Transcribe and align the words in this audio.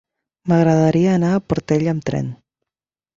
M'agradaria 0.51 1.11
anar 1.17 1.29
a 1.33 1.37
la 1.41 1.43
Portella 1.51 1.91
amb 1.93 2.07
tren. 2.09 2.33